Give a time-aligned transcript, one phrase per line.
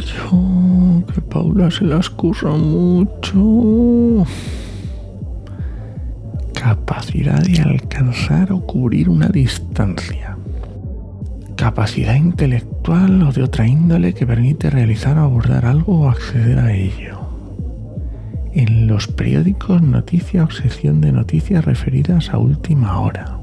[0.00, 4.24] que Paula se las curra mucho.
[6.52, 10.36] Capacidad de alcanzar o cubrir una distancia.
[11.56, 16.72] Capacidad intelectual o de otra índole que permite realizar o abordar algo o acceder a
[16.72, 17.20] ello.
[18.52, 23.38] En los periódicos noticia o sección de noticias referidas a última hora.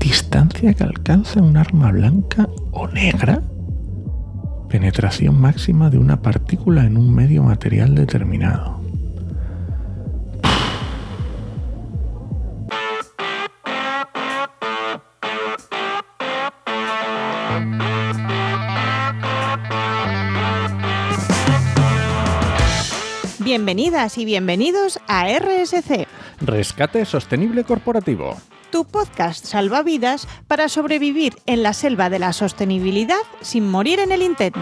[0.00, 3.40] Distancia que alcanza un arma blanca o negra
[4.74, 8.80] penetración máxima de una partícula en un medio material determinado.
[23.38, 26.08] Bienvenidas y bienvenidos a RSC,
[26.40, 28.36] Rescate Sostenible Corporativo.
[28.74, 34.20] Tu podcast salvavidas para sobrevivir en la selva de la sostenibilidad sin morir en el
[34.20, 34.58] intento.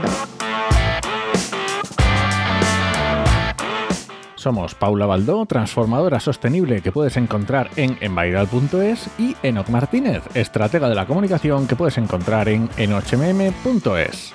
[4.34, 10.94] Somos Paula Baldó, transformadora sostenible que puedes encontrar en enviral.es y Enoc Martínez, estratega de
[10.94, 14.34] la comunicación que puedes encontrar en enochmm.es.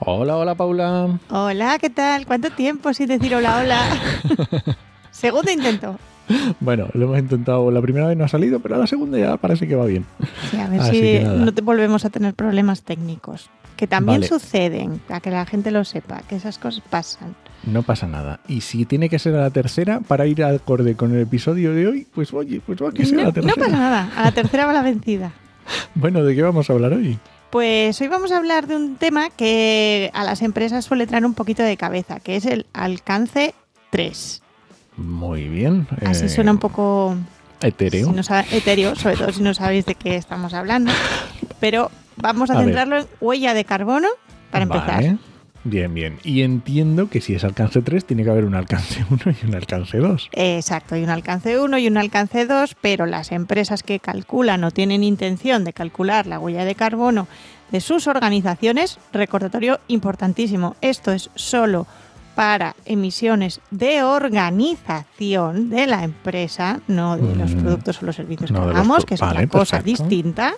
[0.00, 1.18] Hola, hola Paula.
[1.30, 2.26] Hola, ¿qué tal?
[2.26, 3.80] ¿Cuánto tiempo sin decir hola, hola?
[5.10, 5.98] Segundo intento.
[6.60, 9.68] Bueno, lo hemos intentado, la primera vez no ha salido, pero la segunda ya parece
[9.68, 10.06] que va bien.
[10.50, 13.50] Sí, a ver Así si no te volvemos a tener problemas técnicos.
[13.76, 14.28] Que también Vale.
[14.28, 17.34] suceden, para que la gente lo sepa, que esas cosas pasan.
[17.64, 18.38] No pasa nada.
[18.46, 21.88] Y si tiene que ser a la tercera para ir acorde con el episodio de
[21.88, 23.54] hoy, pues oye, pues va que sea No, la no tercera.
[23.56, 25.32] pasa nada, a la tercera va la vencida.
[25.96, 27.18] Bueno, ¿de qué vamos a hablar hoy?
[27.50, 31.34] Pues hoy vamos a hablar de un tema que a las empresas suele traer un
[31.34, 33.54] poquito de cabeza, que es el alcance
[33.90, 34.42] 3.
[34.96, 35.86] Muy bien.
[36.06, 37.16] Así eh, suena un poco
[37.60, 38.06] etéreo.
[38.06, 40.92] si no sa- etéreo, sobre todo si no sabéis de qué estamos hablando.
[41.60, 42.66] Pero vamos a, A ver.
[42.66, 44.08] centrarlo en huella de carbono
[44.50, 44.94] para empezar.
[45.02, 45.18] Vale.
[45.66, 46.18] Bien, bien.
[46.24, 49.54] Y entiendo que si es alcance 3, tiene que haber un alcance 1 y un
[49.54, 50.28] alcance 2.
[50.32, 54.70] Exacto, hay un alcance 1 y un alcance 2, pero las empresas que calculan o
[54.70, 57.26] tienen intención de calcular la huella de carbono
[57.72, 61.86] de sus organizaciones, recordatorio importantísimo, esto es solo
[62.34, 68.50] para emisiones de organización de la empresa, no de los Mm, productos o los servicios
[68.50, 70.04] no que hagamos, que es vale, una cosa perfecto.
[70.04, 70.54] distinta,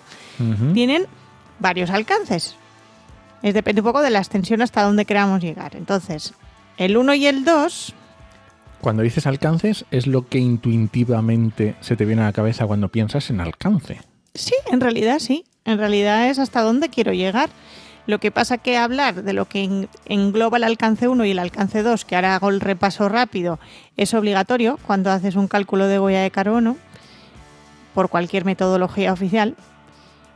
[0.73, 1.05] tienen
[1.59, 2.55] varios alcances.
[3.43, 5.75] Es depende un poco de la extensión hasta donde queramos llegar.
[5.75, 6.33] Entonces,
[6.77, 7.93] el 1 y el 2
[8.81, 13.29] Cuando dices alcances, es lo que intuitivamente se te viene a la cabeza cuando piensas
[13.29, 14.01] en alcance.
[14.33, 15.45] Sí, en realidad sí.
[15.65, 17.49] En realidad es hasta dónde quiero llegar.
[18.07, 21.39] Lo que pasa que hablar de lo que en- engloba el alcance 1 y el
[21.39, 23.59] alcance 2, que ahora hago el repaso rápido,
[23.97, 26.77] es obligatorio cuando haces un cálculo de huella de carbono
[27.93, 29.55] por cualquier metodología oficial.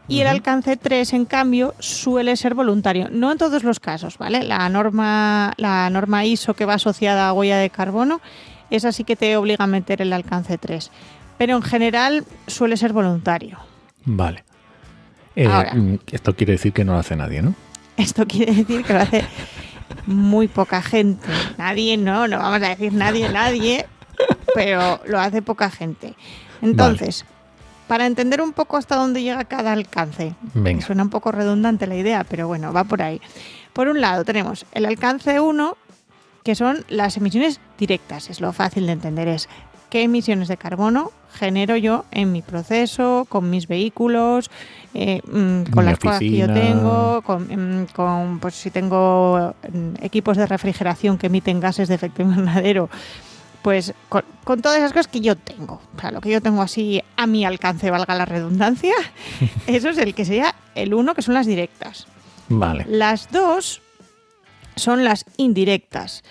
[0.08, 3.08] Y el alcance 3, en cambio, suele ser voluntario.
[3.10, 4.44] No en todos los casos, ¿vale?
[4.44, 8.20] La norma, la norma ISO que va asociada a huella de carbono,
[8.70, 10.92] esa sí que te obliga a meter el alcance 3.
[11.38, 13.60] Pero en general suele ser voluntario.
[14.04, 14.44] Vale.
[15.36, 15.74] Eh, Ahora.
[15.74, 17.54] mm, Esto quiere decir que no lo hace nadie, ¿no?
[17.98, 19.24] Esto quiere decir que lo hace
[20.06, 21.28] muy poca gente.
[21.58, 23.86] Nadie, no, no vamos a decir nadie, nadie,
[24.56, 26.16] pero lo hace poca gente.
[26.62, 27.26] Entonces,
[27.88, 30.86] para entender un poco hasta dónde llega cada alcance, Venga.
[30.86, 33.22] suena un poco redundante la idea, pero bueno, va por ahí.
[33.74, 35.78] Por un lado tenemos el alcance 1,
[36.44, 39.48] que son las emisiones directas, es lo fácil de entender, es
[39.92, 44.50] qué emisiones de carbono genero yo en mi proceso, con mis vehículos,
[44.94, 49.54] eh, mm, con Mi las cosas que yo tengo, con, mm, con, pues si tengo
[49.72, 52.90] mm, equipos de refrigeración que emiten gases de efecto invernadero,
[53.62, 56.62] pues con, con todas esas cosas que yo tengo, o sea, lo que yo tengo
[56.62, 58.96] así a mi alcance, valga la redundancia,
[59.68, 62.08] eso es el que sería el uno, que son las directas.
[62.48, 62.86] Vale.
[62.88, 63.82] Las dos
[64.76, 66.24] son las indirectas,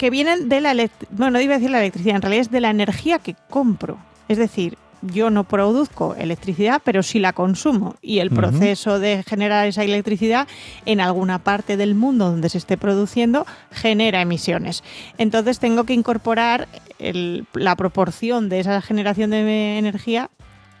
[0.00, 0.72] porque vienen de la
[1.10, 3.98] bueno, no iba a decir la electricidad, en realidad es de la energía que compro.
[4.28, 7.96] Es decir, yo no produzco electricidad, pero sí la consumo.
[8.00, 10.48] Y el proceso de generar esa electricidad
[10.86, 14.82] en alguna parte del mundo donde se esté produciendo genera emisiones.
[15.18, 16.66] Entonces tengo que incorporar
[16.98, 20.30] el- la proporción de esa generación de energía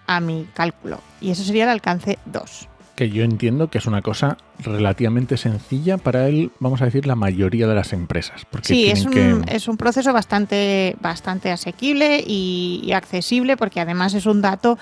[0.06, 0.98] a mi cálculo.
[1.20, 2.69] Y eso sería el alcance 2.
[3.00, 7.14] Que yo entiendo que es una cosa relativamente sencilla para él, vamos a decir, la
[7.14, 8.42] mayoría de las empresas.
[8.50, 9.40] Porque Sí, es un, que...
[9.56, 14.76] es un proceso bastante, bastante asequible y, y accesible porque además es un dato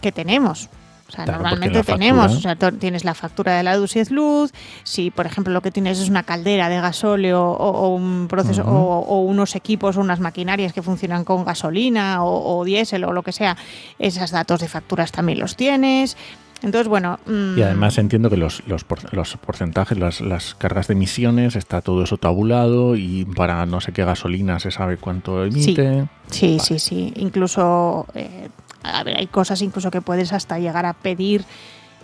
[0.00, 0.70] que tenemos.
[1.08, 3.98] O sea, Claro, normalmente factura- tenemos, o sea, tienes la factura de la luz y
[3.98, 4.50] es luz,
[4.82, 8.62] si por ejemplo lo que tienes es una caldera de gasóleo o, o un proceso
[8.62, 13.12] o, o unos equipos o unas maquinarias que funcionan con gasolina o, o diésel o
[13.12, 13.58] lo que sea,
[13.98, 16.16] esos datos de facturas también los tienes.
[16.62, 17.18] Entonces, bueno.
[17.26, 21.56] mm, Y además entiendo que los, los, por- los porcentajes, las, las cargas de emisiones,
[21.56, 26.06] está todo eso tabulado y para no sé qué gasolina se sabe cuánto emite.
[26.30, 26.60] Sí, Vale.
[26.60, 27.12] sí, sí.
[27.16, 28.48] Incluso, eh,
[28.82, 31.44] a ver, hay cosas incluso que puedes hasta llegar a pedir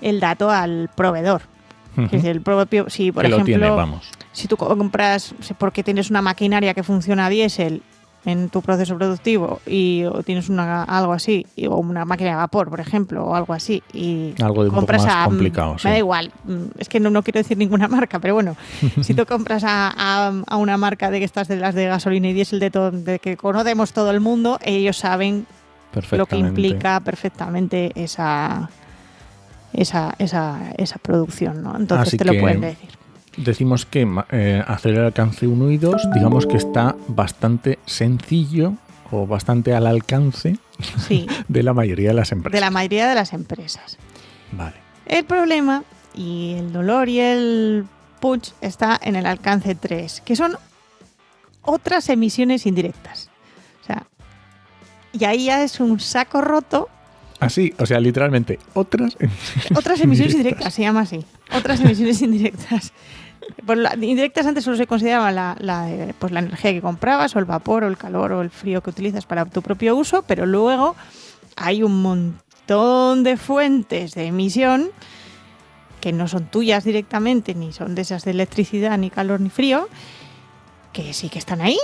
[0.00, 1.43] el dato al proveedor.
[1.96, 4.08] Es decir, el propio, si por que lo ejemplo, tiene, vamos.
[4.31, 7.82] si tú compras, porque tienes una maquinaria que funciona a diésel
[8.29, 12.37] en tu proceso productivo y o tienes una, algo así, y- o una máquina de
[12.37, 15.25] vapor, por ejemplo, o algo así, y Algo de compras más a...
[15.25, 15.89] complicado, Me sí.
[15.89, 18.57] da igual, mm, es que no, no quiero decir ninguna marca, pero bueno,
[19.01, 22.33] si tú compras a, a- a una marca de estas de las de gasolina y
[22.35, 25.47] diésel de, todo, de que conocemos todo el mundo, ellos saben
[26.13, 28.69] lo que implica perfectamente esa...
[29.73, 31.77] Esa, esa, esa producción, ¿no?
[31.77, 32.89] Entonces Así te lo que- pueden decir.
[33.38, 38.75] Decimos que eh, hacer el alcance 1 y 2, digamos que está bastante sencillo
[39.11, 40.58] o bastante al alcance
[41.06, 42.52] Sí, de la mayoría de las empresas.
[42.52, 43.96] de la mayoría de las empresas.
[44.52, 44.76] Vale.
[45.06, 47.87] El problema y el dolor y el
[48.20, 50.56] punch está en el alcance 3, que son
[51.62, 53.31] otras emisiones indirectas.
[53.82, 54.06] O sea,
[55.12, 56.88] y ahí ya es un saco roto.
[57.41, 59.17] Así, o sea, literalmente, otras.
[59.76, 61.25] Otras emisiones indirectas, se llama así.
[61.55, 62.93] Otras emisiones indirectas.
[63.64, 67.38] Pues indirectas antes solo se consideraba la, la, de, pues la energía que comprabas, o
[67.38, 70.46] el vapor, o el calor, o el frío que utilizas para tu propio uso, pero
[70.46, 70.96] luego
[71.56, 74.90] hay un montón de fuentes de emisión
[76.00, 79.88] que no son tuyas directamente, ni son de esas de electricidad, ni calor, ni frío,
[80.93, 81.79] que sí que están ahí.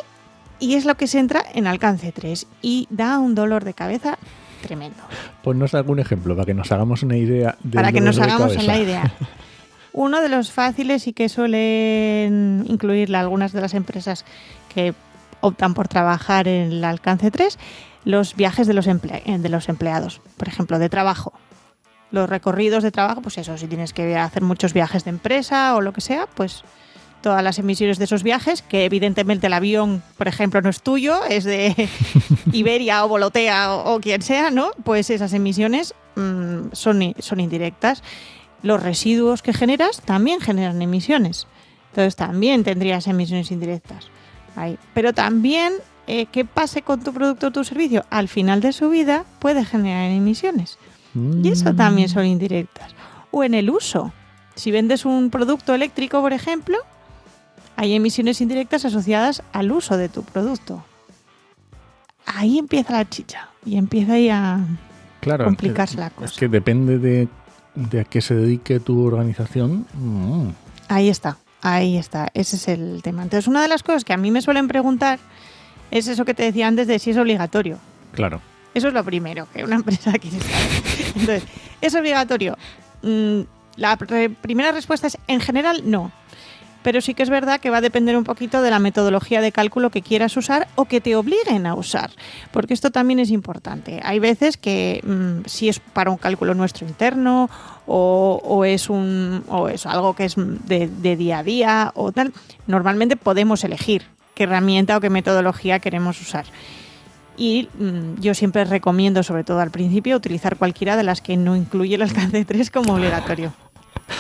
[0.61, 4.19] Y es lo que se entra en alcance 3 y da un dolor de cabeza
[4.63, 5.03] tremendo.
[5.43, 8.79] Ponnos algún ejemplo para que nos hagamos una idea de para que nos hagamos la
[8.79, 9.13] idea.
[9.95, 14.25] Uno de los fáciles y que suelen incluirla algunas de las empresas
[14.75, 14.93] que
[15.41, 17.59] optan por trabajar en el alcance 3,
[18.05, 21.33] los viajes de los, emple- eh, de los empleados, por ejemplo, de trabajo.
[22.11, 25.81] Los recorridos de trabajo, pues eso, si tienes que hacer muchos viajes de empresa o
[25.81, 26.63] lo que sea, pues
[27.23, 31.25] todas las emisiones de esos viajes, que evidentemente el avión, por ejemplo, no es tuyo,
[31.25, 31.89] es de
[32.53, 34.71] Iberia o Volotea o, o quien sea, ¿no?
[34.85, 38.03] Pues esas emisiones mm, son, son indirectas.
[38.65, 41.47] Los residuos que generas también generan emisiones.
[41.91, 44.09] Entonces también tendrías emisiones indirectas.
[44.57, 44.77] Ahí.
[44.95, 45.75] Pero también
[46.09, 49.65] eh, que pase con tu producto o tu servicio al final de su vida puede
[49.65, 50.79] generar emisiones.
[51.15, 51.77] Y eso Mm.
[51.77, 52.93] también son indirectas.
[53.31, 54.13] O en el uso.
[54.57, 56.77] Si vendes un producto eléctrico, por ejemplo,
[57.77, 60.85] hay emisiones indirectas asociadas al uso de tu producto.
[62.27, 64.59] Ahí empieza la chicha y empieza ahí a
[65.21, 66.41] claro, complicarse es- la Es cosa.
[66.41, 67.29] que depende de,
[67.75, 69.87] de a qué se dedique tu organización.
[69.95, 70.49] mm,
[70.89, 73.23] Ahí está, ahí está, ese es el tema.
[73.23, 75.19] Entonces, una de las cosas que a mí me suelen preguntar
[75.91, 77.79] es eso que te decía antes de si es obligatorio.
[78.13, 78.41] claro.
[78.75, 80.83] Eso es lo primero que una empresa quiere saber.
[81.15, 81.45] Entonces,
[81.81, 82.59] ¿es obligatorio?
[83.03, 83.43] Mm,
[83.77, 86.11] La re- primera respuesta es, en general, no.
[86.85, 89.53] Pero sí que es verdad que va a depender un poquito de la metodología de
[89.53, 92.11] cálculo que quieras usar o que te obliguen a usar.
[92.53, 94.01] Porque esto también es importante.
[94.05, 97.49] Hay veces que mm, si es para un cálculo nuestro interno
[97.87, 102.35] o, es, un, o es algo que es de, de día a día o tal,
[102.67, 104.03] normalmente podemos elegir
[104.35, 106.45] qué herramienta o qué metodología queremos usar.
[107.39, 111.57] Y mm, yo siempre recomiendo, sobre todo al principio, utilizar cualquiera de las que no
[111.57, 113.53] incluye el alcance 3 como obligatorio.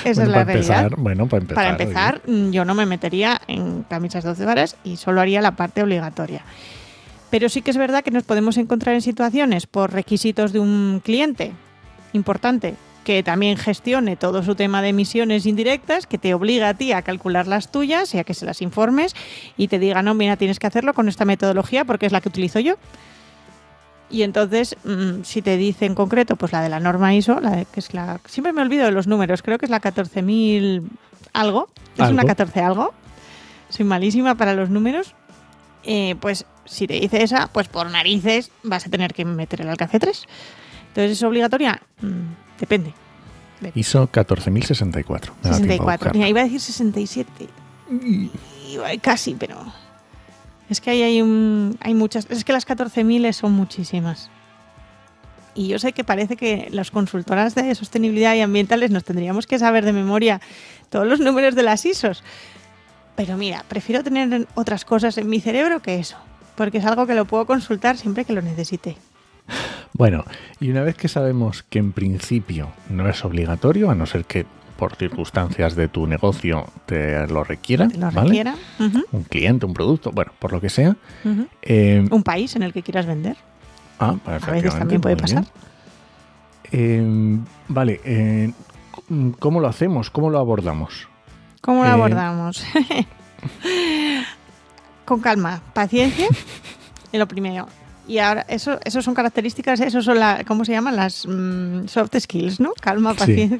[0.05, 0.83] Esa Bueno, es la para realidad.
[0.85, 1.55] empezar, bueno, para empezar.
[1.55, 5.83] Para empezar, yo no me metería en camisas 12 varas y solo haría la parte
[5.83, 6.43] obligatoria.
[7.31, 11.01] Pero sí que es verdad que nos podemos encontrar en situaciones por requisitos de un
[11.05, 11.53] cliente
[12.13, 16.93] importante que también gestione todo su tema de emisiones indirectas, que te obliga a ti
[16.93, 19.15] a calcular las tuyas y a que se las informes
[19.57, 22.31] y te diga, no, mira, tienes que hacerlo con esta metodología porque es la que
[22.31, 22.77] utilizo yo.
[24.15, 27.51] Y entonces, mm, si te dice en concreto, pues la de la norma ISO, la
[27.51, 28.21] de- que es la.
[28.27, 30.83] Siempre me olvido de los números, creo que es la 14.000
[31.33, 31.69] algo.
[31.95, 32.27] Es una Algo.
[32.29, 32.95] 14 algo.
[33.71, 35.15] Soy malísima para los números.
[35.83, 39.69] Eh, pues si te dice esa, pues por narices vas a tener que meter el
[39.69, 40.23] alcance 3.
[40.89, 41.83] Entonces, ¿es obligatoria?
[42.01, 42.95] Mm, depende.
[43.75, 45.35] ISO 14064.
[45.43, 45.97] Me da tiempo a 64.
[45.97, 46.13] buscarla.
[46.19, 47.49] Mira, iba a decir 67.
[48.71, 49.57] Iba casi, pero.
[50.75, 51.19] Es que ahí hay,
[51.81, 52.27] hay muchas.
[52.29, 54.29] Es que las 14.000 son muchísimas.
[55.55, 59.61] Y yo sé que parece que las consultoras de sostenibilidad y ambientales nos tendríamos que
[59.61, 60.41] saber de memoria
[60.89, 62.25] todos los números de las ISOs.
[63.15, 66.17] Pero mira, prefiero tener otras cosas en mi cerebro que eso.
[66.57, 68.97] Porque es algo que lo puedo consultar siempre que lo necesite.
[69.93, 70.25] Bueno,
[70.59, 74.45] y una vez que sabemos que en principio no es obligatorio, a no ser que
[74.79, 78.23] por circunstancias de tu negocio te lo requiera, Te lo ¿vale?
[78.29, 78.55] requiera.
[79.13, 80.97] Un cliente, un producto, bueno, por lo que sea.
[81.63, 83.37] eh, Un país en el que quieras vender.
[84.01, 85.45] ah, A veces también puede pasar.
[86.73, 87.39] Eh,
[87.69, 88.53] vale, eh,
[89.39, 90.11] ¿cómo lo hacemos?
[90.11, 91.09] ¿Cómo lo abordamos?
[91.61, 92.65] ¿Cómo lo abordamos?
[95.05, 96.27] Con calma, paciencia,
[97.13, 97.67] es lo primero.
[98.09, 100.97] Y ahora, eso, eso son características, eso son la, ¿cómo se llaman?
[100.97, 102.73] Las mm, soft skills, ¿no?
[102.81, 103.51] Calma, Sí.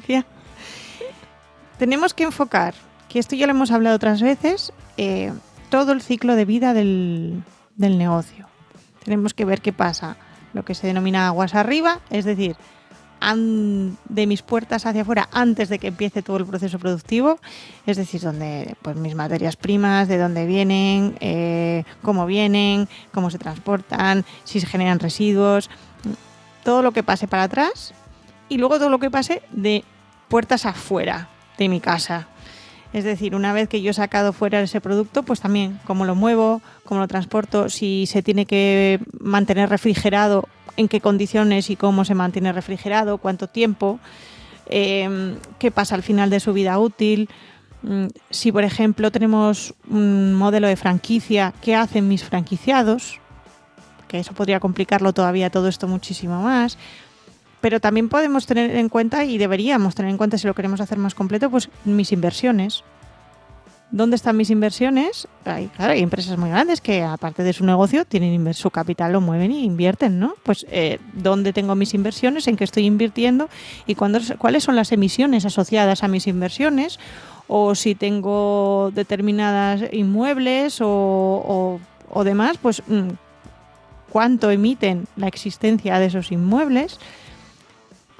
[1.77, 2.73] Tenemos que enfocar,
[3.09, 5.33] que esto ya lo hemos hablado otras veces, eh,
[5.69, 7.43] todo el ciclo de vida del,
[7.75, 8.47] del negocio.
[9.03, 10.15] Tenemos que ver qué pasa,
[10.53, 12.55] lo que se denomina aguas arriba, es decir,
[14.09, 17.39] de mis puertas hacia afuera antes de que empiece todo el proceso productivo,
[17.85, 23.39] es decir, donde pues mis materias primas, de dónde vienen, eh, cómo vienen, cómo se
[23.39, 25.69] transportan, si se generan residuos,
[26.63, 27.93] todo lo que pase para atrás
[28.47, 29.83] y luego todo lo que pase de
[30.29, 32.27] puertas afuera de mi casa.
[32.93, 36.15] Es decir, una vez que yo he sacado fuera ese producto, pues también cómo lo
[36.15, 40.47] muevo, cómo lo transporto, si se tiene que mantener refrigerado,
[40.77, 43.99] en qué condiciones y cómo se mantiene refrigerado, cuánto tiempo,
[44.67, 47.29] eh, qué pasa al final de su vida útil.
[47.81, 53.19] Mm, Si, por ejemplo, tenemos un modelo de franquicia, ¿qué hacen mis franquiciados?
[54.07, 56.77] Que eso podría complicarlo todavía todo esto muchísimo más.
[57.61, 60.97] Pero también podemos tener en cuenta, y deberíamos tener en cuenta si lo queremos hacer
[60.97, 62.83] más completo, pues mis inversiones.
[63.91, 65.27] ¿Dónde están mis inversiones?
[65.45, 69.51] Hay, claro, empresas muy grandes que, aparte de su negocio, tienen su capital, lo mueven
[69.51, 70.33] y invierten, ¿no?
[70.43, 72.47] Pues, eh, ¿dónde tengo mis inversiones?
[72.47, 73.47] ¿En qué estoy invirtiendo?
[73.85, 76.99] ¿Y cuándo, cuáles son las emisiones asociadas a mis inversiones?
[77.47, 83.09] O si tengo determinadas inmuebles o, o- o demás, pues, mm,
[84.09, 86.99] ¿cuánto emiten la existencia de esos inmuebles?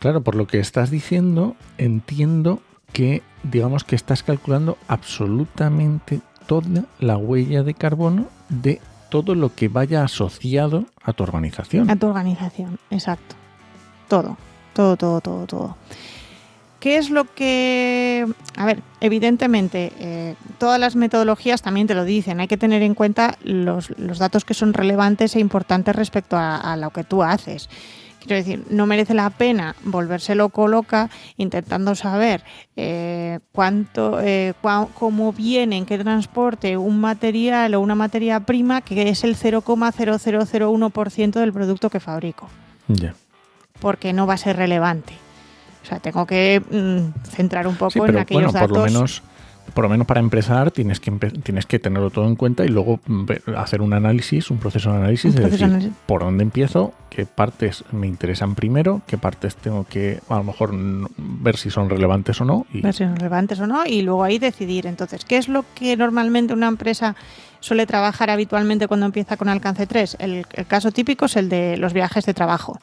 [0.05, 2.61] Claro, por lo que estás diciendo, entiendo
[2.93, 9.67] que, digamos que estás calculando absolutamente toda la huella de carbono de todo lo que
[9.67, 11.89] vaya asociado a tu organización.
[11.89, 13.33] A tu organización, exacto.
[14.07, 14.37] Todo,
[14.75, 15.77] todo, todo, todo, todo.
[16.79, 18.27] ¿Qué es lo que...
[18.57, 22.39] A ver, evidentemente, eh, todas las metodologías también te lo dicen.
[22.41, 26.57] Hay que tener en cuenta los, los datos que son relevantes e importantes respecto a,
[26.57, 27.69] a lo que tú haces.
[28.25, 32.41] Quiero decir, no merece la pena volverse loco loca intentando saber
[32.75, 38.81] eh, cuánto, eh, cua- cómo viene, en qué transporte un material o una materia prima
[38.81, 42.47] que es el 0,0001% del producto que fabrico
[42.87, 43.13] Ya.
[43.79, 45.13] porque no va a ser relevante.
[45.83, 48.77] O sea, tengo que mm, centrar un poco Sí, en aquellos bueno, por datos.
[48.77, 49.21] lo menos
[49.75, 52.69] por lo menos para empezar tienes que empe- tienes que tenerlo todo en cuenta y
[52.69, 53.25] luego mm,
[53.57, 55.91] hacer un análisis, un proceso de análisis Un de decir análisis.
[56.07, 60.71] por dónde empiezo, qué partes me interesan primero, qué partes tengo que a lo mejor
[61.17, 64.23] ver si son relevantes o no y ver si son relevantes o no, y luego
[64.23, 64.87] ahí decidir.
[64.87, 67.15] Entonces, ¿qué es lo que normalmente una empresa
[67.59, 70.17] suele trabajar habitualmente cuando empieza con alcance 3?
[70.19, 72.79] El, el caso típico es el de los viajes de trabajo.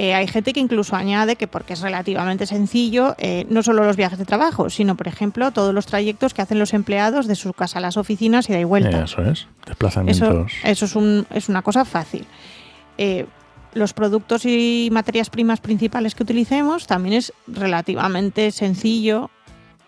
[0.00, 3.96] Eh, hay gente que incluso añade que porque es relativamente sencillo, eh, no solo los
[3.96, 7.52] viajes de trabajo, sino, por ejemplo, todos los trayectos que hacen los empleados de su
[7.52, 9.02] casa a las oficinas y de vuelta.
[9.04, 10.52] eso es, desplazamientos.
[10.62, 12.26] eso es, un- es una cosa fácil.
[12.96, 13.26] Eh,
[13.74, 19.30] los productos y materias primas principales que utilicemos también es relativamente sencillo.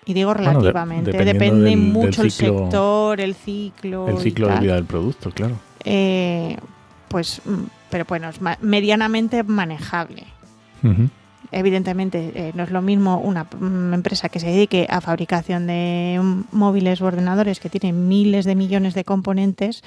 [0.06, 4.08] Y digo relativamente, depende del- del mucho el ciclo- sector, el ciclo.
[4.08, 5.54] el ciclo de vida del producto, claro.
[5.84, 6.56] Eh,
[7.08, 10.24] pues, mm, pero bueno, es ma- medianamente manejable.
[11.52, 16.20] Evidentemente, eh, no es lo mismo una mm, empresa que se dedique a fabricación de
[16.52, 19.82] móviles o ordenadores que tiene miles de millones de componentes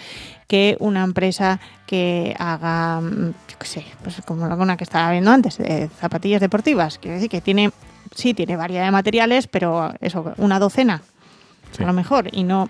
[0.48, 5.10] que una empresa que haga, mm, yo qué sé, pues como la una que estaba
[5.12, 6.98] viendo antes, de zapatillas deportivas.
[6.98, 7.72] Quiero decir que tiene,
[8.13, 11.01] sí, tiene variedad de materiales, pero eso, una docena
[11.72, 11.81] Sí.
[11.83, 12.69] a lo mejor, y no,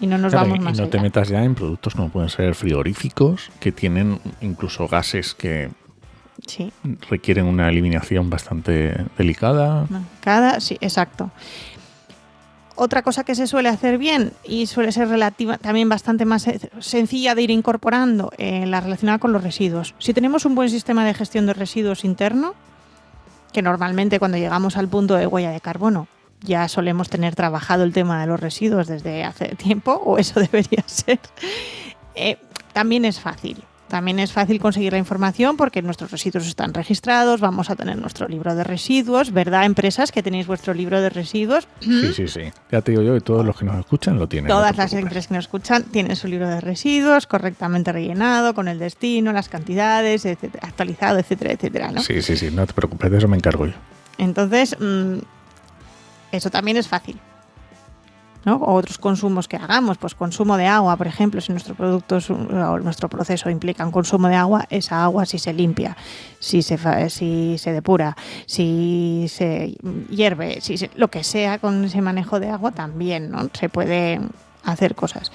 [0.00, 2.28] y no nos Claro, vamos y más no te metas ya en productos como pueden
[2.30, 5.70] ser frigoríficos, que tienen incluso gases que
[6.46, 6.70] Sí.
[7.08, 9.86] requieren una eliminación bastante delicada.
[10.20, 11.30] Cada, sí, exacto.
[12.78, 16.68] Otra cosa que se suele hacer bien y suele ser relativa, también bastante más sen-
[16.78, 19.94] sencilla de ir incorporando, eh, la relacionada con los residuos.
[19.98, 22.52] Si tenemos un buen sistema de gestión de residuos interno,
[23.54, 26.06] que normalmente cuando llegamos al punto de huella de carbono
[26.42, 30.84] ya solemos tener trabajado el tema de los residuos desde hace tiempo, o eso debería
[30.86, 31.20] ser,
[32.14, 32.38] eh,
[32.72, 33.62] también es fácil.
[33.88, 38.26] También es fácil conseguir la información porque nuestros residuos están registrados, vamos a tener nuestro
[38.26, 39.64] libro de residuos, ¿verdad?
[39.64, 41.68] Empresas que tenéis vuestro libro de residuos.
[41.78, 42.40] Sí, sí, sí.
[42.72, 44.48] Ya te digo yo que todos los que nos escuchan lo tienen.
[44.48, 48.54] no Todas te las empresas que nos escuchan tienen su libro de residuos correctamente rellenado,
[48.54, 51.92] con el destino, las cantidades, etcétera, actualizado, etcétera, etcétera.
[51.92, 52.02] ¿no?
[52.02, 53.74] Sí, sí, sí, no te preocupes, de eso me encargo yo.
[54.18, 55.18] Entonces, mm,
[56.32, 57.20] eso también es fácil.
[58.46, 58.56] ¿no?
[58.56, 62.78] O otros consumos que hagamos, pues consumo de agua, por ejemplo, si nuestro producto o
[62.78, 65.96] nuestro proceso implica un consumo de agua, esa agua si se limpia,
[66.38, 66.78] si se,
[67.10, 68.16] si se depura,
[68.46, 69.76] si se
[70.08, 73.32] hierve, si lo que sea con ese manejo de agua también.
[73.52, 74.20] Se puede
[74.62, 75.32] hacer cosas.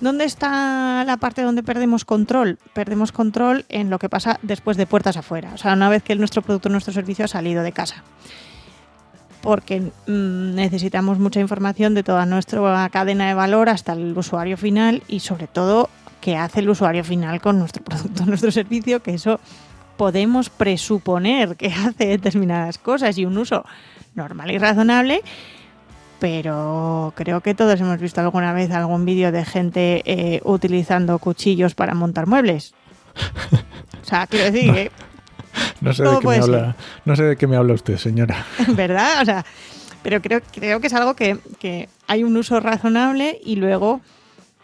[0.00, 2.58] ¿Dónde está la parte donde perdemos control?
[2.72, 6.16] Perdemos control en lo que pasa después de puertas afuera, o sea, una vez que
[6.16, 8.02] nuestro producto, nuestro servicio ha salido de casa
[9.40, 15.02] porque mm, necesitamos mucha información de toda nuestra cadena de valor hasta el usuario final
[15.08, 15.88] y sobre todo
[16.20, 19.40] qué hace el usuario final con nuestro producto, nuestro servicio, que eso
[19.96, 23.64] podemos presuponer que hace determinadas cosas y un uso
[24.14, 25.22] normal y razonable,
[26.18, 31.74] pero creo que todos hemos visto alguna vez algún vídeo de gente eh, utilizando cuchillos
[31.74, 32.74] para montar muebles.
[34.00, 34.90] O sea, quiero decir que
[35.80, 38.44] no sé, de qué me habla, no sé de qué me habla usted, señora.
[38.68, 39.22] ¿Verdad?
[39.22, 39.44] O sea,
[40.02, 44.00] pero creo, creo que es algo que, que hay un uso razonable y luego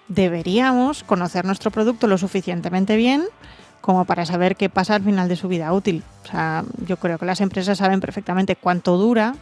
[0.08, 3.24] deberíamos conocer nuestro producto lo suficientemente bien
[3.84, 6.02] como para saber qué pasa al final de su vida útil.
[6.24, 9.34] O sea, yo creo que las empresas saben perfectamente cuánto dura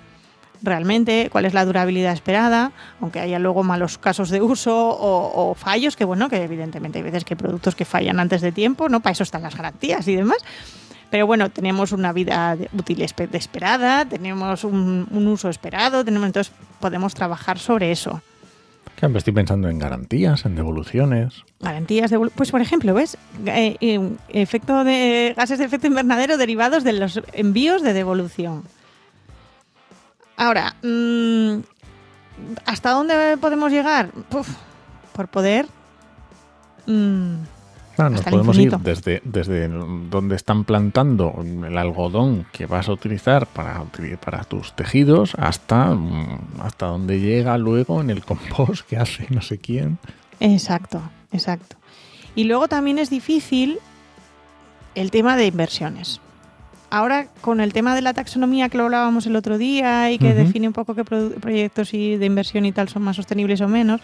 [0.62, 5.54] realmente, cuál es la durabilidad esperada, aunque haya luego malos casos de uso o, o
[5.54, 8.88] fallos, que bueno, que evidentemente hay veces que hay productos que fallan antes de tiempo,
[8.88, 9.00] ¿no?
[9.00, 10.38] Para eso están las garantías y demás.
[11.12, 17.58] Pero bueno, tenemos una vida útil esperada, tenemos un, uso esperado, tenemos, entonces podemos trabajar
[17.58, 18.22] sobre eso.
[19.18, 21.44] estoy pensando en garantías, en devoluciones.
[21.60, 23.18] Garantías, de, pues por ejemplo, ¿ves?
[23.44, 28.62] Eh, eh, efecto de gases de efecto invernadero derivados de los envíos de devolución.
[30.38, 31.58] Ahora, mm,
[32.64, 34.08] ¿hasta dónde podemos llegar?
[35.12, 35.66] por poder
[37.96, 43.46] mm, nos podemos ir desde, desde donde están plantando el algodón que vas a utilizar
[43.46, 43.84] para,
[44.24, 49.42] para tus tejidos hasta, mm, hasta donde llega luego en el compost que hace no
[49.42, 49.98] sé quién.
[50.40, 51.76] Exacto, exacto.
[52.34, 53.78] Y luego también es difícil
[54.94, 56.20] el tema de inversiones.
[56.90, 60.34] Ahora, con el tema de la taxonomía que lo hablábamos el otro día y que
[60.34, 64.02] define un poco qué proyectos y de inversión y tal son más sostenibles o menos,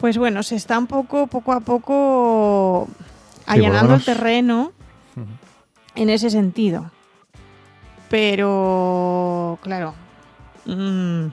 [0.00, 2.88] pues bueno, se está un poco, poco a poco
[3.46, 4.72] allanando el terreno
[5.94, 6.90] en ese sentido.
[8.08, 9.94] Pero, claro,
[10.64, 11.26] mm,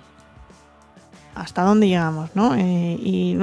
[1.38, 2.56] hasta dónde llegamos, ¿no?
[2.56, 3.38] Eh, y,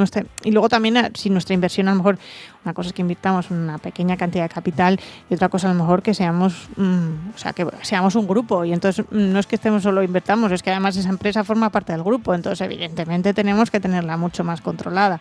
[0.51, 2.19] luego también, eh, si nuestra inversión a lo mejor,
[2.65, 5.79] una cosa es que invirtamos una pequeña cantidad de capital y otra cosa a lo
[5.79, 9.47] mejor que seamos, mm, o sea, que seamos un grupo y entonces mm, no es
[9.47, 13.33] que estemos solo invertamos, es que además esa empresa forma parte del grupo, entonces evidentemente
[13.35, 15.21] tenemos que tenerla mucho más controlada.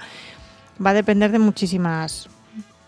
[0.84, 2.30] Va a depender de muchísimas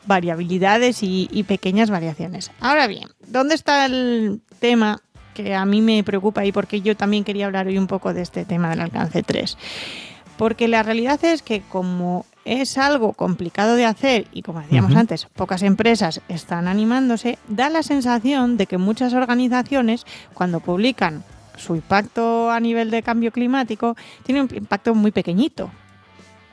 [0.07, 2.51] variabilidades y pequeñas variaciones.
[2.59, 5.01] Ahora bien, ¿dónde está el tema
[5.35, 8.23] que a mí me preocupa y porque yo también quería hablar hoy un poco de
[8.23, 9.57] este tema del alcance 3.
[10.37, 15.25] Porque la realidad es que como es algo complicado de hacer y como decíamos antes,
[15.25, 21.23] pocas empresas están animándose, da la sensación de que muchas organizaciones cuando publican
[21.57, 25.71] su impacto a nivel de cambio climático tienen un impacto muy pequeñito,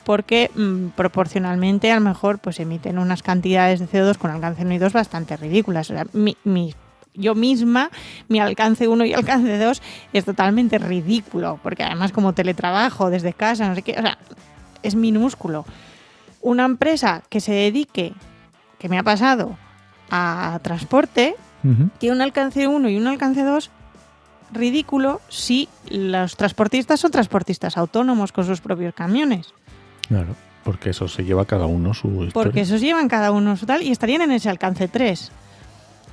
[0.03, 4.73] porque mm, proporcionalmente a lo mejor pues emiten unas cantidades de CO2 con alcance 1
[4.73, 5.89] y 2 bastante ridículas.
[5.91, 6.73] O sea, mi,
[7.13, 7.89] yo misma,
[8.27, 9.81] mi alcance 1 y alcance 2
[10.13, 14.17] es totalmente ridículo, porque además como teletrabajo desde casa, no sé qué, o sea,
[14.81, 15.65] es minúsculo.
[16.41, 18.13] Una empresa que se dedique,
[18.79, 19.57] que me ha pasado,
[20.09, 21.35] a transporte,
[21.97, 23.71] tiene un alcance 1 y un alcance 2
[24.51, 29.53] ridículo si los transportistas son transportistas autónomos con sus propios camiones.
[30.07, 32.33] Claro, porque eso se lleva cada uno su historia.
[32.33, 35.31] Porque esos llevan cada uno su tal y estarían en ese alcance 3.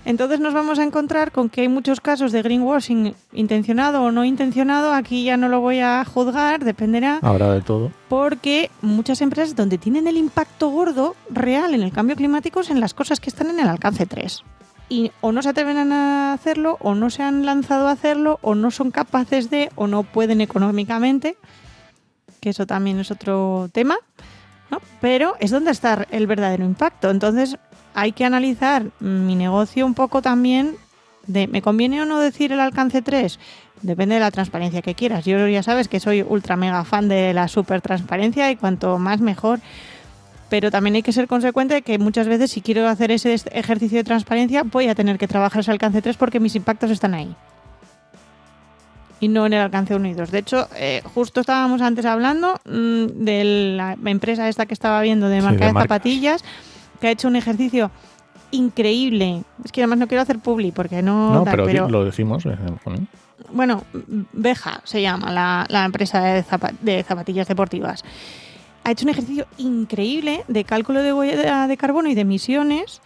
[0.05, 4.25] Entonces nos vamos a encontrar con que hay muchos casos de greenwashing intencionado o no
[4.25, 4.93] intencionado.
[4.93, 7.19] Aquí ya no lo voy a juzgar, dependerá.
[7.23, 7.93] Habrá de todo.
[8.09, 12.81] Porque muchas empresas donde tienen el impacto gordo real en el cambio climático es en
[12.81, 14.43] las cosas que están en el alcance 3.
[14.89, 18.57] Y o no se atreven a hacerlo, o no se han lanzado a hacerlo, o
[18.57, 21.37] no son capaces de, o no pueden económicamente,
[22.41, 23.97] que eso también es otro tema.
[24.71, 24.81] ¿no?
[25.01, 27.11] Pero es donde está el verdadero impacto.
[27.11, 27.57] Entonces,
[27.95, 30.77] hay que analizar mi negocio un poco también
[31.27, 33.39] de, ¿me conviene o no decir el alcance 3?
[33.83, 35.25] Depende de la transparencia que quieras.
[35.25, 39.21] Yo ya sabes que soy ultra mega fan de la super transparencia y cuanto más
[39.21, 39.61] mejor.
[40.51, 43.99] Pero también hay que ser consecuente de que muchas veces si quiero hacer ese ejercicio
[43.99, 47.35] de transparencia voy a tener que trabajar ese alcance 3 porque mis impactos están ahí.
[49.21, 50.31] Y no en el alcance 1 y 2.
[50.31, 53.45] De hecho, eh, justo estábamos antes hablando mm, de
[53.77, 56.43] la empresa esta que estaba viendo de marca de, zapatillas
[57.01, 57.91] que ha hecho un ejercicio
[58.51, 59.43] increíble.
[59.65, 61.35] Es que además no quiero hacer publi porque no.
[61.35, 62.47] No, pero, lo decimos.
[62.47, 62.57] Eh,
[63.53, 63.85] bueno,
[64.33, 65.33] Beja se llama
[65.69, 66.45] la, empresa de,
[66.83, 68.05] de, zapatillas deportivas,
[68.85, 73.01] ha hecho un ejercicio increíble de cálculo de huella de carbono y de emisiones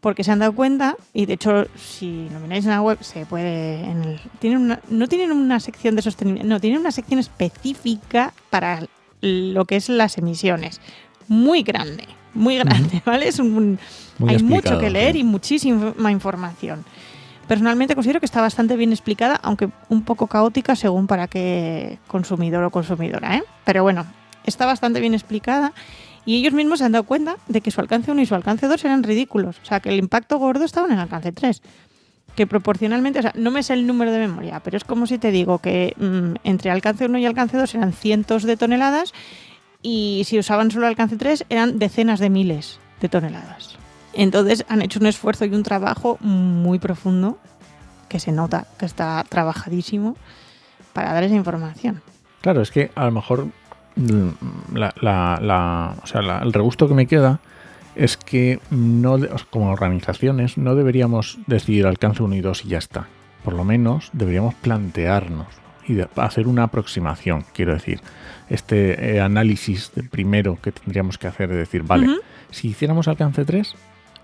[0.00, 3.26] porque se han dado cuenta, y de hecho, si lo miráis en la web, se
[3.26, 3.84] puede.
[3.84, 8.84] En tienen no tienen una sección de sostenibilidad, no, tienen una sección específica para
[9.20, 10.80] lo que es las emisiones.
[11.26, 12.04] Muy grande,
[12.38, 13.28] muy grande, ¿vale?
[13.28, 13.78] Es un,
[14.26, 16.84] hay mucho que leer y muchísima información.
[17.46, 22.62] Personalmente considero que está bastante bien explicada, aunque un poco caótica según para qué consumidor
[22.64, 23.42] o consumidora, ¿eh?
[23.64, 24.06] Pero bueno,
[24.44, 25.72] está bastante bien explicada
[26.26, 28.66] y ellos mismos se han dado cuenta de que su alcance 1 y su alcance
[28.66, 29.56] 2 eran ridículos.
[29.62, 31.62] O sea, que el impacto gordo estaba en el alcance 3.
[32.36, 35.16] Que proporcionalmente, o sea, no me sé el número de memoria, pero es como si
[35.16, 39.14] te digo que mm, entre alcance 1 y alcance 2 eran cientos de toneladas
[39.82, 43.76] y si usaban solo alcance 3 eran decenas de miles de toneladas.
[44.12, 47.38] Entonces han hecho un esfuerzo y un trabajo muy profundo
[48.08, 50.16] que se nota que está trabajadísimo
[50.92, 52.02] para dar esa información.
[52.40, 53.48] Claro, es que a lo mejor
[54.74, 55.94] la, la,
[56.42, 57.40] el regusto que me queda
[57.94, 59.18] es que no
[59.50, 63.06] como organizaciones no deberíamos decidir alcance 1 y 2 y ya está.
[63.44, 65.46] Por lo menos deberíamos plantearnos
[65.88, 68.00] y hacer una aproximación, quiero decir.
[68.48, 72.08] Este eh, análisis primero que tendríamos que hacer de decir, vale,
[72.50, 73.74] si hiciéramos alcance 3,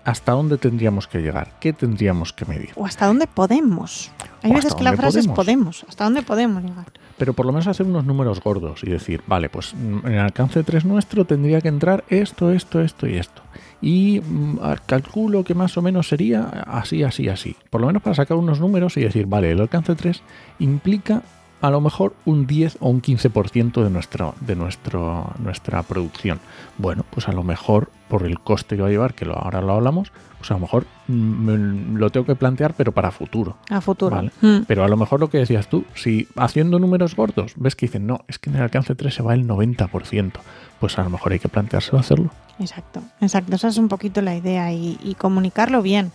[0.03, 1.51] ¿hasta dónde tendríamos que llegar?
[1.59, 2.69] ¿Qué tendríamos que medir?
[2.75, 4.11] O hasta dónde podemos.
[4.41, 5.85] Hay veces que la frase es podemos.
[5.87, 6.87] ¿Hasta dónde podemos llegar?
[7.17, 10.63] pero por lo menos hacer unos números gordos y decir, vale, pues en el alcance
[10.63, 13.41] 3 nuestro tendría que entrar esto, esto, esto y esto.
[13.81, 17.55] Y mm, calculo que más o menos sería así, así, así.
[17.69, 20.21] Por lo menos para sacar unos números y decir, vale, el alcance 3
[20.59, 21.21] implica
[21.61, 26.39] a lo mejor un 10 o un 15% de, nuestro, de nuestro, nuestra producción.
[26.77, 29.73] Bueno, pues a lo mejor por el coste que va a llevar, que ahora lo
[29.73, 33.57] hablamos, pues a lo mejor mm, lo tengo que plantear, pero para futuro.
[33.69, 34.21] A futuro.
[34.41, 34.63] Mm.
[34.67, 38.05] Pero a lo mejor lo que decías tú, si haciendo números gordos ves que dicen,
[38.05, 40.31] no, es que en el alcance 3 se va el 90%,
[40.79, 42.31] pues a lo mejor hay que planteárselo hacerlo.
[42.59, 43.55] Exacto, exacto.
[43.55, 46.11] Esa es un poquito la idea y comunicarlo bien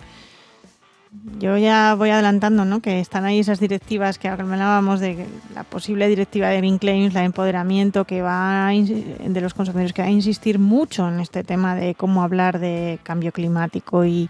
[1.41, 2.81] yo ya voy adelantando, ¿no?
[2.81, 7.21] Que están ahí esas directivas que hablábamos de la posible directiva de Green Claims, la
[7.21, 11.75] de empoderamiento que va de los consumidores que va a insistir mucho en este tema
[11.75, 14.29] de cómo hablar de cambio climático y,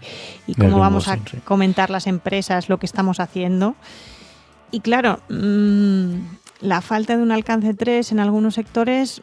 [0.57, 3.75] cómo vamos a comentar las empresas lo que estamos haciendo.
[4.71, 6.15] Y claro, mm,
[6.61, 9.21] la falta de un alcance 3 en algunos sectores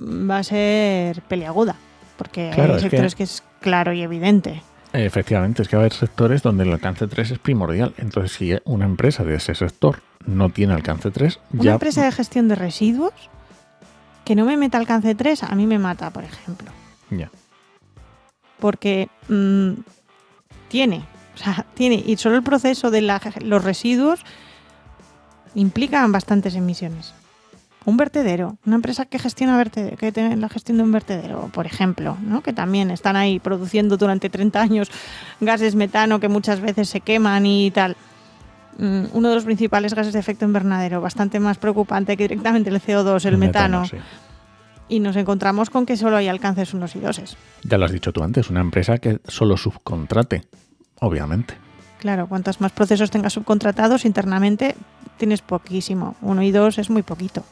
[0.00, 1.76] va a ser peleaguda,
[2.16, 4.62] porque hay sectores que es claro y evidente.
[5.04, 7.92] Efectivamente, es que va a haber sectores donde el alcance 3 es primordial.
[7.98, 12.48] Entonces, si una empresa de ese sector no tiene alcance 3, una empresa de gestión
[12.48, 13.12] de residuos
[14.24, 16.70] que no me meta alcance 3, a mí me mata, por ejemplo.
[17.10, 17.30] Ya.
[18.58, 19.72] Porque mm,
[20.68, 21.04] tiene,
[21.34, 24.24] o sea, tiene, y solo el proceso de los residuos
[25.54, 27.12] implica bastantes emisiones
[27.86, 32.18] un vertedero, una empresa que gestiona que tiene la gestión de un vertedero, por ejemplo,
[32.20, 32.42] ¿no?
[32.42, 34.90] que también están ahí produciendo durante 30 años
[35.40, 37.96] gases metano que muchas veces se queman y tal.
[38.78, 42.82] Mm, uno de los principales gases de efecto invernadero, bastante más preocupante que directamente el
[42.82, 43.84] CO2, el, metano.
[44.88, 47.36] Y nos encontramos con que solo hay alcances unos y doses.
[47.62, 50.42] Ya lo has dicho tú antes, una empresa que solo subcontrate,
[51.00, 51.54] obviamente.
[52.00, 54.74] Claro, cuantos más procesos tengas subcontratados internamente,
[55.18, 56.16] tienes poquísimo.
[56.20, 57.44] Uno y dos es muy poquito.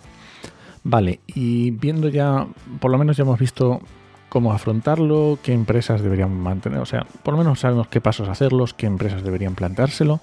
[0.85, 2.47] Vale, y viendo ya,
[2.79, 3.81] por lo menos ya hemos visto
[4.29, 8.75] cómo afrontarlo, qué empresas deberían mantener, o sea, por lo menos sabemos qué pasos hacerlos,
[8.75, 10.21] qué empresas deberían planteárselo,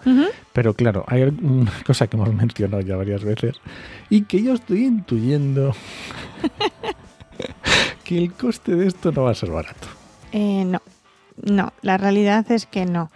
[0.54, 3.56] pero claro, hay una cosa que hemos mencionado ya varias veces
[4.10, 5.74] y que yo estoy intuyendo
[8.04, 9.88] que el coste de esto no va a ser barato.
[10.32, 10.82] Eh, no,
[11.42, 13.12] no, la realidad es que no.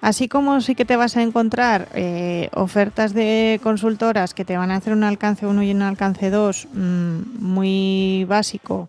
[0.00, 4.70] Así como sí que te vas a encontrar eh, ofertas de consultoras que te van
[4.70, 8.88] a hacer un alcance 1 y un alcance 2 mm, muy básico,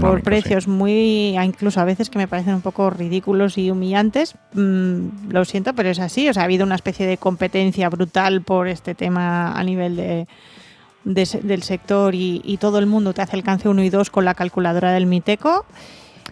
[0.00, 5.30] por precios muy, incluso a veces que me parecen un poco ridículos y humillantes, mm,
[5.30, 6.28] lo siento, pero es así.
[6.28, 10.28] O sea, ha habido una especie de competencia brutal por este tema a nivel de,
[11.04, 14.34] del sector y, y, todo el mundo te hace alcance 1 y 2 con la
[14.34, 15.66] calculadora del Miteco.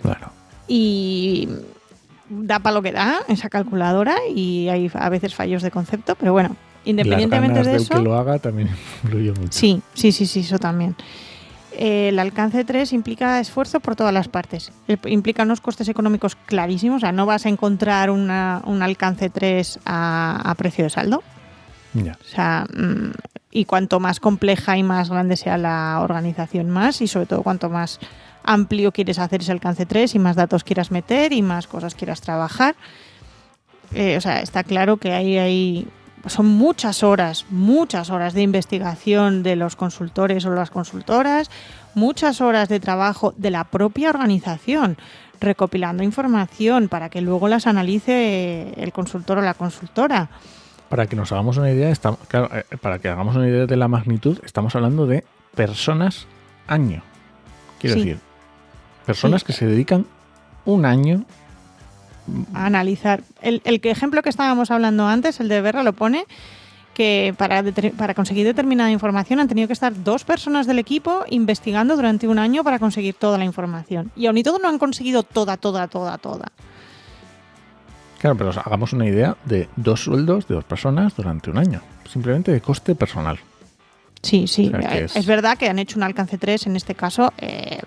[0.03, 0.31] Claro.
[0.69, 1.49] Y
[2.29, 6.33] da para lo que da esa calculadora y hay a veces fallos de concepto, pero
[6.33, 7.95] bueno, independientemente de eso.
[7.95, 8.69] que lo haga también
[9.05, 9.53] influye mucho.
[9.53, 10.97] Sí, sí, sí, sí, eso también.
[11.77, 14.73] el alcance 3 implica esfuerzo por todas las partes.
[14.89, 16.99] Eh, implica unos costes económicos clarísimos.
[16.99, 21.23] O sea, no vas a encontrar un alcance 3 a, precio de saldo.
[21.97, 23.13] O sea, mm,
[23.53, 27.71] y cuanto más compleja y más grande sea la organización, más, y sobre todo cuanto
[27.71, 28.01] más
[28.45, 32.21] amplio quieres hacer ese alcance 3 y más datos quieras meter y más cosas quieras
[32.21, 32.77] trabajar.
[33.95, 35.89] Eh, o sea, está claro que ahí hay
[36.27, 41.51] son muchas horas, muchas horas de investigación de los consultores o las consultoras,
[41.95, 44.97] muchas horas de trabajo de la propia organización,
[45.41, 50.31] recopilando información para que luego las analice el consultor o la consultora.
[50.89, 54.39] Para que nos hagamos una idea, eh, para que hagamos una idea de la magnitud,
[54.45, 56.27] estamos hablando de personas
[56.67, 57.03] año.
[57.79, 58.19] Quiero decir,
[59.07, 60.07] personas que se dedican
[60.65, 61.25] un año
[62.55, 63.23] a analizar.
[63.43, 66.25] El, el, ejemplo que estábamos hablando antes, el de Berra, lo pone
[66.95, 67.63] que para,
[67.97, 72.39] para conseguir determinada información han tenido que estar dos personas del equipo investigando durante un
[72.39, 74.11] año para conseguir toda la información.
[74.17, 76.53] Y aún y todo no han conseguido toda, toda, toda, toda.
[78.21, 81.83] Claro, pero hagamos una idea de dos sueldos de dos personas durante un año.
[82.11, 83.39] Simplemente de coste personal.
[84.23, 84.73] Sí, sí.
[85.15, 85.27] es...
[85.27, 87.81] verdad que han hecho un alcance 3 en este caso eh,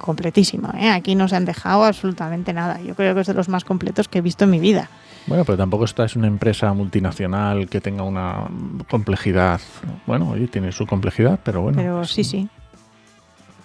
[0.00, 0.72] completísimo.
[0.76, 0.90] ¿eh?
[0.90, 2.80] Aquí no se han dejado absolutamente nada.
[2.80, 4.88] Yo creo que es de los más completos que he visto en mi vida.
[5.26, 8.48] Bueno, pero tampoco esta es una empresa multinacional que tenga una
[8.88, 9.60] complejidad.
[10.06, 11.76] Bueno, oye, tiene su complejidad, pero bueno.
[11.76, 12.48] Pero sí, sí.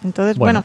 [0.04, 0.63] Entonces, bueno,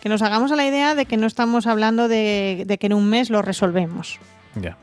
[0.00, 3.08] que nos hagamos a la idea de que no estamos hablando de, que en un
[3.08, 4.18] mes lo resolvemos.
[4.54, 4.76] Ya.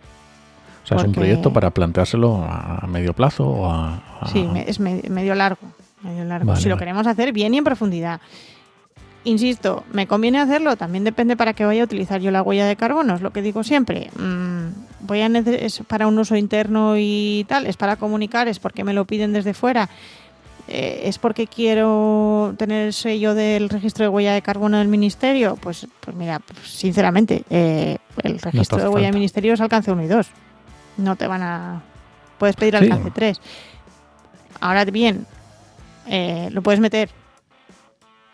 [0.83, 4.01] O sea, es un proyecto para planteárselo a medio plazo o a...
[4.31, 5.67] Sí, es medio largo.
[6.03, 6.55] Medio largo.
[6.55, 8.21] si lo queremos hacer bien y en profundidad.
[9.25, 10.75] Insisto, ¿me conviene hacerlo?
[10.77, 13.41] También depende para qué vaya a utilizar yo la huella de carbono, es lo que
[13.41, 14.11] digo siempre.
[14.19, 14.67] Mm,
[14.99, 18.93] voy a es para un uso interno y tal, es para comunicar, es porque me
[18.93, 19.89] lo piden desde fuera,
[20.67, 25.57] eh, es porque quiero tener el sello del registro de huella de carbono del ministerio.
[25.59, 30.07] Pues, pues mira, sinceramente, eh, el registro de huella del ministerio es alcance 1 y
[30.07, 30.27] 2.
[30.97, 31.81] No te van a.
[32.37, 33.41] Puedes pedir alcance 3.
[34.61, 35.25] Ahora bien,
[36.07, 37.09] eh, lo puedes meter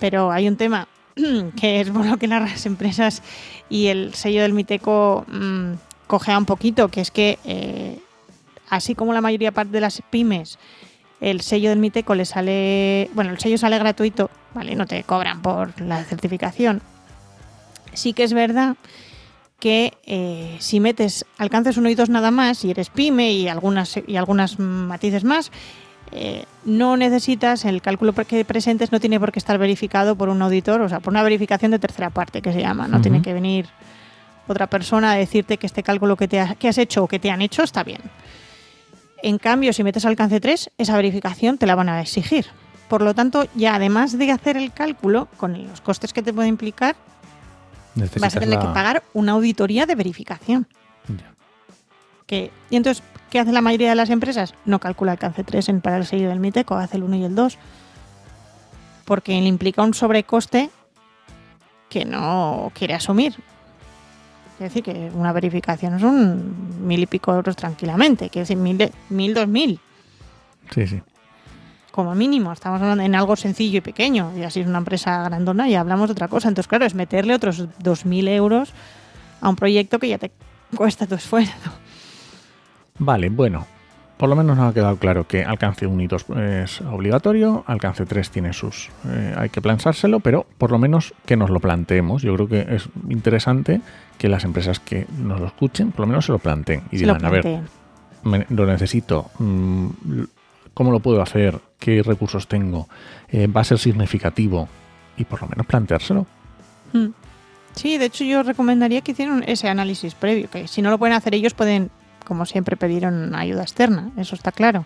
[0.01, 0.87] pero hay un tema
[1.61, 3.21] que es por lo que las empresas
[3.69, 5.73] y el sello del Miteco mmm,
[6.07, 7.99] cojea un poquito, que es que eh,
[8.67, 10.57] así como la mayoría de las pymes,
[11.21, 14.75] el sello del Miteco le sale, bueno, el sello sale gratuito, ¿vale?
[14.75, 16.81] No te cobran por la certificación.
[17.93, 18.75] Sí que es verdad
[19.59, 23.99] que eh, si metes alcances uno y dos nada más y eres pyme y algunas
[24.07, 25.51] y algunas matices más,
[26.11, 30.41] eh, no necesitas, el cálculo que presentes no tiene por qué estar verificado por un
[30.41, 33.33] auditor, o sea, por una verificación de tercera parte que se llama, no tiene que
[33.33, 33.67] venir
[34.47, 37.31] otra persona a decirte que este cálculo que, te que has hecho o que te
[37.31, 38.01] han hecho está bien.
[39.23, 42.47] En cambio, si metes alcance 3, esa verificación te la van a exigir.
[42.89, 46.49] Por lo tanto, ya además de hacer el cálculo, con los costes que te puede
[46.49, 46.95] implicar,
[47.95, 50.67] vas a tener que pagar una auditoría de verificación.
[52.25, 54.53] Que, y entonces, ¿Qué hace la mayoría de las empresas?
[54.65, 57.33] No calcula alcance 3 en, para el sello del MITECO, hace el 1 y el
[57.33, 57.57] 2.
[59.05, 60.69] Porque le implica un sobrecoste
[61.89, 63.35] que no quiere asumir.
[64.55, 68.29] Es decir, que una verificación es un mil y pico euros tranquilamente.
[68.29, 69.79] Quiere decir, mil, mil, dos mil.
[70.69, 71.01] Sí, sí.
[71.91, 74.33] Como mínimo, estamos hablando en algo sencillo y pequeño.
[74.37, 76.49] Y así es una empresa grandona y hablamos de otra cosa.
[76.49, 78.73] Entonces, claro, es meterle otros dos mil euros
[79.39, 80.31] a un proyecto que ya te
[80.75, 81.71] cuesta tu esfuerzo.
[83.03, 83.65] Vale, bueno,
[84.17, 88.05] por lo menos nos ha quedado claro que alcance 1 y 2 es obligatorio, alcance
[88.05, 88.89] 3 tiene sus...
[89.07, 92.21] Eh, hay que pensárselo, pero por lo menos que nos lo planteemos.
[92.21, 93.81] Yo creo que es interesante
[94.19, 97.25] que las empresas que nos lo escuchen, por lo menos se lo planteen y digan,
[97.25, 97.61] a ver,
[98.49, 99.87] lo necesito, mm,
[100.75, 101.57] ¿cómo lo puedo hacer?
[101.79, 102.87] ¿Qué recursos tengo?
[103.29, 104.69] Eh, ¿Va a ser significativo?
[105.17, 106.27] Y por lo menos planteárselo.
[106.93, 107.07] Hmm.
[107.73, 111.15] Sí, de hecho yo recomendaría que hicieran ese análisis previo, que si no lo pueden
[111.15, 111.89] hacer ellos pueden
[112.25, 114.85] como siempre pidieron ayuda externa, eso está claro.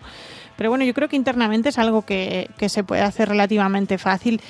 [0.56, 4.40] Pero bueno, yo creo que internamente es algo que, se puede hacer relativamente fácil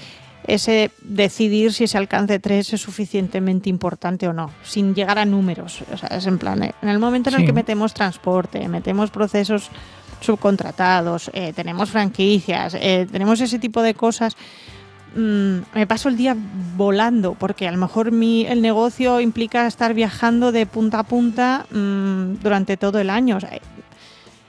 [0.47, 5.83] ese decidir si ese alcance 3 es suficientemente importante o no, sin llegar a números.
[5.93, 9.11] O sea, es en plan, eh, en el momento en el que metemos transporte, metemos
[9.11, 9.71] procesos
[10.21, 14.37] subcontratados, eh, tenemos franquicias, eh, tenemos ese tipo de cosas,
[15.15, 16.37] Mm, me paso el día
[16.77, 21.67] volando, porque a lo mejor mi, el negocio implica estar viajando de punta a punta
[21.71, 23.39] mm, durante todo el año.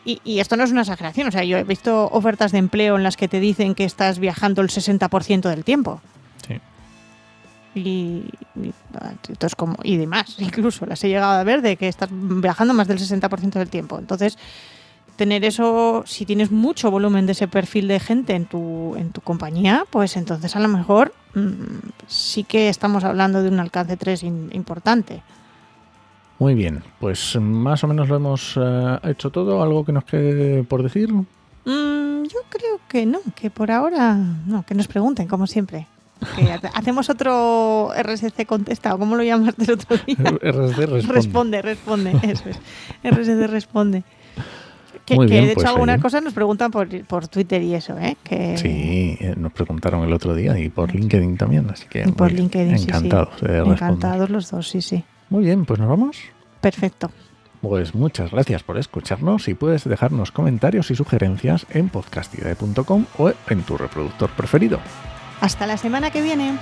[0.04, 3.04] y, esto no es una exageración, o sea, yo he visto ofertas de empleo en
[3.04, 6.02] las que te dicen que estás viajando el 60% del tiempo.
[6.48, 6.60] Sí.
[7.76, 8.74] Y, y,
[9.56, 13.00] como, y demás, incluso las he llegado a ver de que estás viajando más del
[13.00, 14.00] 60% del tiempo.
[14.00, 14.38] Entonces,
[15.18, 19.20] tener eso, si tienes mucho volumen de ese perfil de gente en tu, en tu
[19.20, 24.24] compañía, pues entonces a lo mejor mm, sí que estamos hablando de un alcance 3
[24.24, 25.22] importante.
[26.40, 29.64] Muy bien, pues más o menos lo hemos eh, hecho todo.
[29.64, 31.12] ¿Algo que nos quede por decir?
[31.12, 35.88] Mm, yo creo que no, que por ahora no, que nos pregunten, como siempre.
[36.74, 40.18] hacemos otro RSC contesta, cómo lo llamas del otro día?
[40.42, 41.62] RSC responde.
[41.62, 42.60] Responde, responde, eso es.
[43.04, 44.04] RSC responde
[45.08, 47.74] Que, Muy que, bien, de hecho pues, algunas cosas nos preguntan por, por Twitter y
[47.74, 48.18] eso, ¿eh?
[48.26, 52.12] Que, Sí, eh, nos preguntaron el otro día y por LinkedIn también, así que y
[52.12, 52.30] por.
[52.30, 52.90] LinkedIn, sí, sí.
[52.90, 53.74] encantados de responder.
[53.74, 55.06] Encantados los dos, sí, sí.
[55.30, 56.18] Muy bien, pues nos vamos.
[56.60, 57.10] Perfecto.
[57.62, 63.64] Pues muchas gracias por escucharnos y puedes dejarnos comentarios y sugerencias en podcastidae.com o en
[63.64, 64.82] tu reproductor preferido.
[65.40, 66.58] Hasta la semana que viene.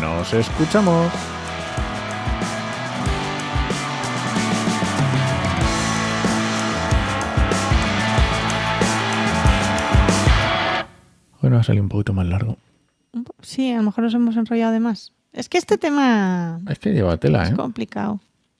[0.00, 1.12] Nos escuchamos.
[11.52, 12.56] Bueno, ha salido un poquito más largo.
[13.42, 15.12] Sí, a lo mejor nos hemos enrollado de más.
[15.34, 17.54] Es que este tema Es que lleva tela, es ¿eh?
[17.54, 18.20] complicado.